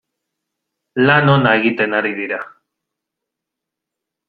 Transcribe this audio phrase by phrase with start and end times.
[1.09, 2.41] Lan ona egiten ari dira.